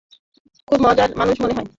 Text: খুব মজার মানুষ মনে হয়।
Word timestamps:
খুব 0.67 0.79
মজার 0.83 1.09
মানুষ 1.17 1.35
মনে 1.41 1.53
হয়। 1.53 1.69